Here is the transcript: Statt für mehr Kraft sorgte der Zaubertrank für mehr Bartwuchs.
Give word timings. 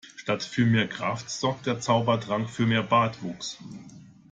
Statt 0.15 0.41
für 0.41 0.65
mehr 0.65 0.87
Kraft 0.87 1.29
sorgte 1.29 1.69
der 1.73 1.79
Zaubertrank 1.79 2.49
für 2.49 2.65
mehr 2.65 2.81
Bartwuchs. 2.81 3.59